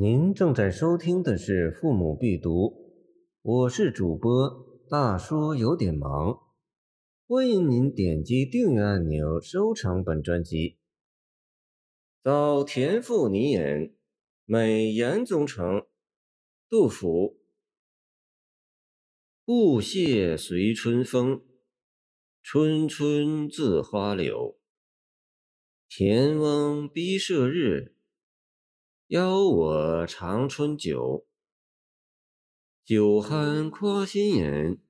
[0.00, 2.50] 您正在收听的是《父母必读》，
[3.42, 6.38] 我是主播大叔，有点忙。
[7.26, 10.78] 欢迎您点击订阅按钮，收藏本专辑。
[12.22, 13.96] 早田赋拟人，
[14.44, 15.84] 美颜宗成。
[16.70, 17.40] 杜甫。
[19.46, 21.42] 雾谢随春风，
[22.40, 24.60] 春春自花柳。
[25.88, 27.96] 田翁逼射日。
[29.08, 31.26] 邀我长春酒，
[32.84, 34.82] 酒酣夸心饮，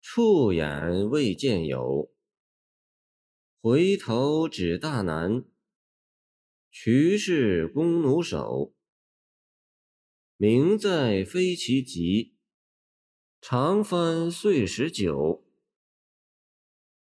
[0.00, 2.12] 触眼未见有。
[3.60, 5.44] 回头指大南，
[6.70, 8.72] 渠是弓弩手。
[10.36, 12.36] 名在非其疾，
[13.40, 15.44] 长帆岁十九。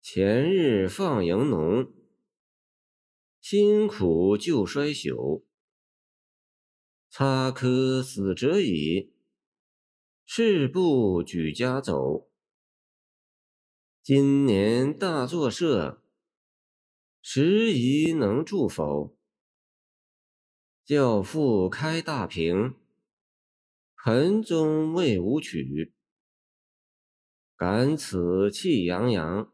[0.00, 1.92] 前日放迎农，
[3.40, 5.42] 辛苦旧衰朽。
[7.18, 9.10] 擦科死者矣，
[10.26, 12.28] 事不举家走。
[14.02, 16.02] 今年大作社，
[17.22, 19.16] 时宜能住否？
[20.84, 22.74] 教父开大屏，
[24.04, 25.94] 盆中未无曲。
[27.56, 29.50] 感此气洋洋，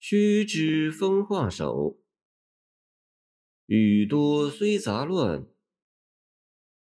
[0.00, 2.00] 须知风化手。
[3.66, 5.46] 语多虽杂乱。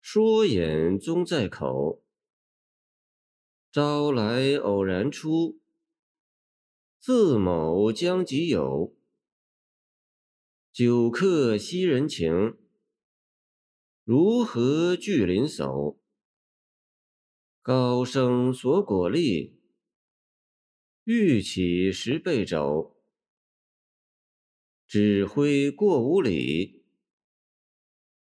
[0.09, 2.01] 说眼终在口，
[3.73, 5.59] 朝来偶然出，
[6.97, 8.95] 自某将己有。
[10.71, 12.57] 酒客惜人情，
[14.05, 15.97] 如何惧邻叟？
[17.61, 19.59] 高声索果粒，
[21.03, 22.95] 欲起十倍肘。
[24.87, 26.76] 指挥过五里。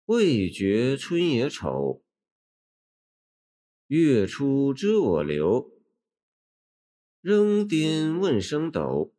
[0.07, 2.03] 未觉春也丑，
[3.87, 5.71] 月出知我流。
[7.21, 9.15] 仍颠问声斗。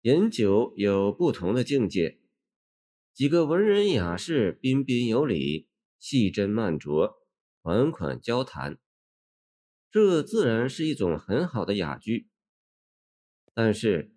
[0.00, 2.18] 饮酒有不同的境界，
[3.12, 5.68] 几个文人雅士彬彬有礼，
[5.98, 7.16] 细斟慢酌，
[7.60, 8.78] 款款交谈，
[9.90, 12.26] 这自然是一种很好的雅居。
[13.52, 14.14] 但是，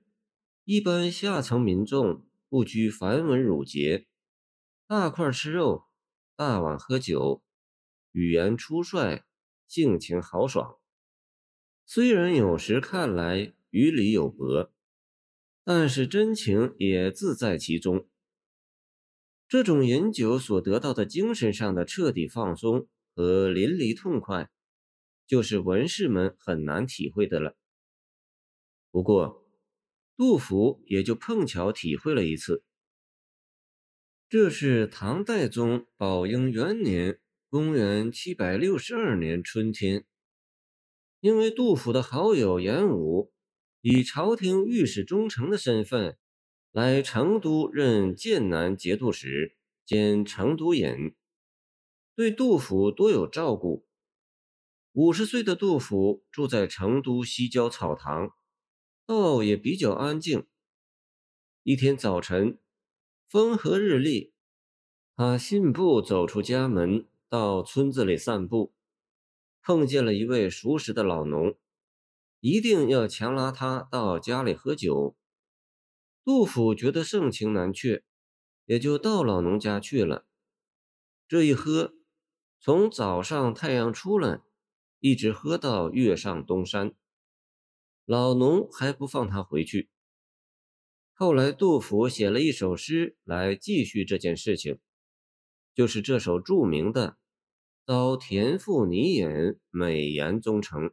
[0.64, 4.08] 一般下层民众不拘繁文缛节。
[4.88, 5.88] 大块吃肉，
[6.36, 7.44] 大碗喝酒，
[8.12, 9.24] 语言粗率，
[9.68, 10.78] 性情豪爽。
[11.88, 14.72] 虽然有时看来于理有驳，
[15.64, 18.08] 但是真情也自在其中。
[19.48, 24.52] 这种饮酒所得到的精神上的彻底放松和淋漓痛快，
[25.26, 27.58] 就是文士们很难体会的了。
[28.92, 29.44] 不过，
[30.16, 32.64] 杜甫也就碰巧体会了一次。
[34.38, 40.06] 这是唐代宗宝应元年（公元762年）春天，
[41.22, 43.32] 因为杜甫的好友严武
[43.80, 46.18] 以朝廷御史中丞的身份
[46.74, 51.16] 来成都任剑南节度使兼成都尹，
[52.14, 53.88] 对杜甫多有照顾。
[54.92, 58.36] 五十岁的杜甫住在成都西郊草堂，
[59.06, 60.46] 倒也比较安静。
[61.64, 62.60] 一天早晨。
[63.28, 64.34] 风和日丽，
[65.16, 68.72] 他信步走出家门，到村子里散步，
[69.64, 71.58] 碰见了一位熟识的老农，
[72.40, 75.18] 一定要强拉他到家里喝酒。
[76.24, 78.04] 杜甫觉得盛情难却，
[78.66, 80.28] 也就到老农家去了。
[81.28, 81.96] 这一喝，
[82.60, 84.42] 从早上太阳出来，
[85.00, 86.94] 一直喝到月上东山，
[88.06, 89.90] 老农还不放他回去。
[91.18, 94.80] 后来，杜甫写了一首诗来继续这件事情，
[95.74, 97.12] 就是这首著名的
[97.86, 100.90] 《遭田赋泥饮美言宗成》。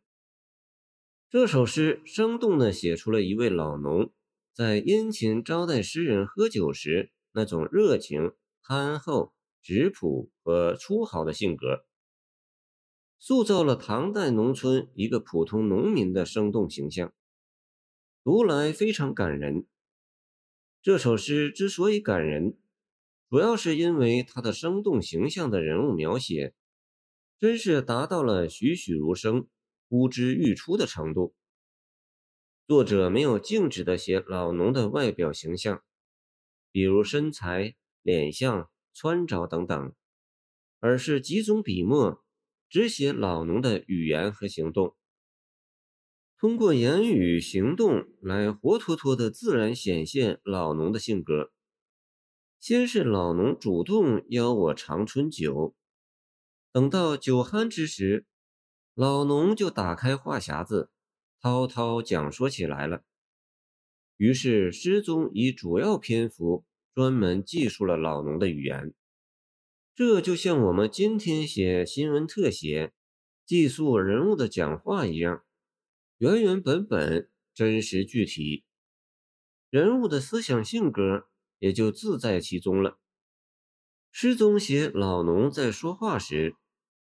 [1.29, 4.13] 这首诗生动地写出了一位老农
[4.55, 11.85] 在殷勤招待诗人喝酒时那种热情、憨厚、质朴和粗豪的性格，
[13.19, 17.13] 塑造了唐代农村一个普通农民的生动形象，
[18.23, 19.67] 读来非常感人。
[20.83, 22.59] 这首诗之所以感人，
[23.31, 26.55] 主要是因为它的生动形象的人物描写，
[27.39, 29.47] 真是达到了栩栩如生、
[29.89, 31.37] 呼之欲出的程度。
[32.67, 35.85] 作者没有静止的写老农的外表形象，
[36.73, 39.95] 比如身材、脸相、穿着等等，
[40.81, 42.25] 而是集中笔墨，
[42.69, 44.97] 只写老农的语言和行动。
[46.43, 51.53] 通过言语行动来活脱脱的自然显现老农的性格，
[52.59, 55.77] 先是老农主动邀我尝春酒，
[56.73, 58.27] 等到酒酣之时，
[58.93, 60.91] 老农就打开话匣子，
[61.41, 63.05] 滔滔讲说起来了。
[64.17, 68.93] 于是诗宗以主要篇幅专门记述了老农的语言，
[69.95, 72.93] 这就像我们今天写新闻特写、
[73.47, 75.45] 记述人物的讲话一样，
[76.23, 78.65] 原原本本、真实具体，
[79.71, 81.27] 人物的思想性格。
[81.59, 82.99] 也就自在其中了。
[84.11, 86.57] 诗宗写老农在说话时，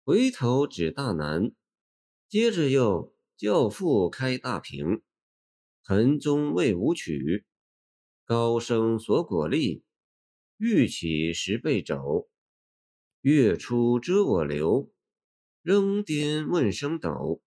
[0.04, 1.52] 回头指大南，
[2.30, 5.02] 接着又教父开大屏，
[5.84, 7.46] 盆中未舞曲，
[8.24, 9.84] 高声锁果粒，
[10.58, 12.30] 玉起十倍肘，
[13.22, 14.92] 月出遮我流，
[15.64, 17.42] 扔颠问声斗。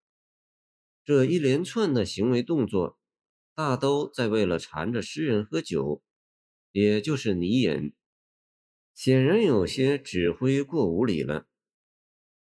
[1.09, 2.99] 这一连串的行为动作，
[3.55, 6.03] 大都在为了缠着诗人喝酒。
[6.71, 7.95] 也就是泥人，
[8.95, 11.49] 显然有些指挥过无礼了。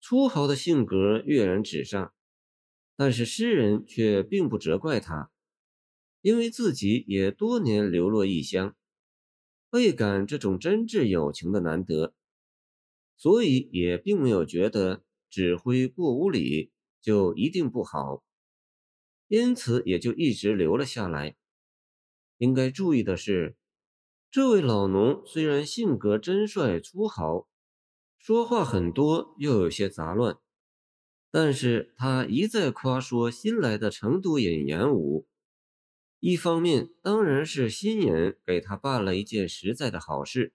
[0.02, 2.12] 粗豪的性格跃然纸上，
[2.94, 5.30] 但是诗人却并不责怪他，
[6.20, 8.76] 因为自己也多年流落异乡，
[9.70, 12.12] 倍感这种真挚友情的难得，
[13.16, 16.70] 所以也并没有觉得指挥过无礼
[17.00, 18.22] 就一定不好，
[19.28, 21.36] 因此也就一直留了下来。
[22.38, 23.56] 应该注意的是。
[24.30, 27.48] 这位老农虽然性格真率粗豪，
[28.18, 30.36] 说话很多又有些杂乱，
[31.30, 35.26] 但是他一再夸说新来的成都尹严武，
[36.20, 40.52] 一方面当然是新尹给他办了一件实在的好事，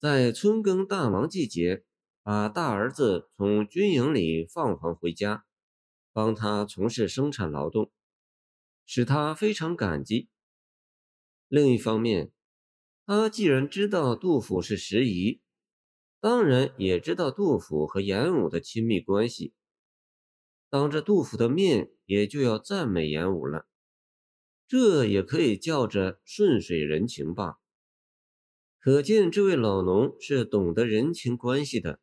[0.00, 1.84] 在春耕大忙季节，
[2.24, 5.44] 把大儿子从军营里放还回家，
[6.20, 7.90] 帮他从事生产劳动，
[8.84, 10.28] 使他非常感激。
[11.48, 12.30] 另一方面，
[13.06, 15.40] 他既然知道杜甫是时宜，
[16.20, 19.54] 当然也知道杜甫和严武的亲密关系，
[20.68, 23.66] 当着杜甫的面也就要赞美严武了，
[24.68, 27.54] 这也可以叫着顺水人情吧。
[28.78, 31.98] 可见这位老农是懂得人情关系的，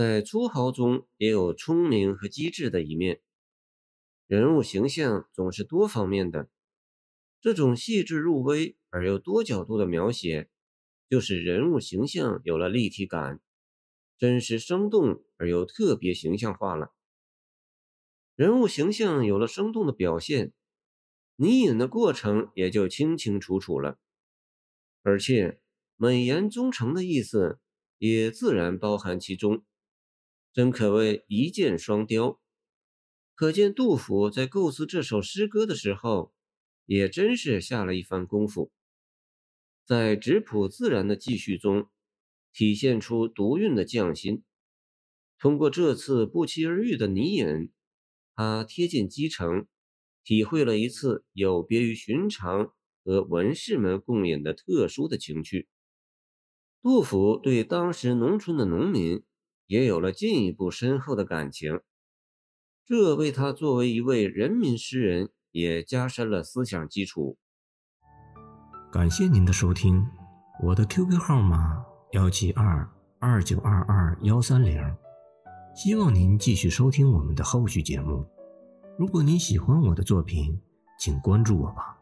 [0.00, 3.20] 在粗豪中也有聪明和机智的一面。
[4.26, 6.48] 人物形象总是多方面的。
[7.42, 10.48] 这种细致入微而又多角度的描写，
[11.10, 13.42] 就使人物形象有了立体感，
[14.16, 16.94] 真实生动而又特别形象化了。
[18.34, 20.54] 人物形象有了生动的表现，
[21.36, 23.98] 拟隐的过程也就清清楚楚了，
[25.02, 25.60] 而且
[25.96, 27.60] 美言忠诚的意思
[27.98, 29.62] 也自然包含其中，
[30.52, 32.40] 真可谓一箭双雕。
[33.34, 36.32] 可见杜甫在构思这首诗歌的时候。
[36.86, 38.72] 也真是下了一番功夫，
[39.84, 41.88] 在质朴自然的记叙中，
[42.52, 44.42] 体现出独韵的匠心。
[45.38, 47.70] 通过这次不期而遇的泥隐，
[48.34, 49.68] 他贴近基层，
[50.24, 52.72] 体会了一次有别于寻常
[53.04, 55.68] 和文士们共饮的特殊的情趣。
[56.82, 59.22] 杜甫对当时农村的农民
[59.70, 61.80] 也有了进一步深厚的感情，
[62.84, 65.30] 这为他作为一位人民诗人。
[65.52, 67.36] 也加深了思想基础。
[68.92, 70.06] 感谢您的收听，
[70.62, 72.88] 我的 QQ 号码幺七二
[73.18, 74.80] 二九二二幺三零，
[75.74, 78.24] 希望您继续收听我们的后续节目。
[78.96, 80.56] 如果您喜欢我的作品，
[81.00, 81.99] 请关注我吧。